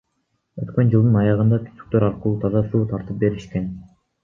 Өткөн 0.63 0.89
жылдын 0.93 1.17
аягында 1.25 1.59
түтүктөр 1.67 2.07
аркылуу 2.09 2.41
таза 2.47 2.65
суу 2.73 2.83
тартып 2.95 3.23
беришкен. 3.27 3.73